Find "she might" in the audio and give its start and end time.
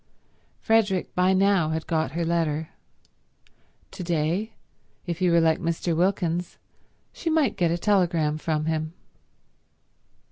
7.13-7.55